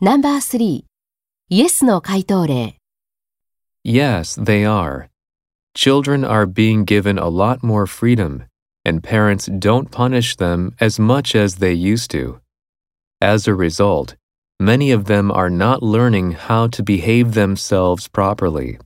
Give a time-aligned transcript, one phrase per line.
[0.00, 0.88] Number three, yes.
[1.50, 2.76] イエスの回答例
[3.84, 5.08] Yes, they are.
[5.74, 8.44] Children are being given a lot more freedom,
[8.84, 12.40] and parents don't punish them as much as they used to.
[13.20, 14.14] As a result,
[14.60, 18.78] many of them are not learning how to behave themselves properly.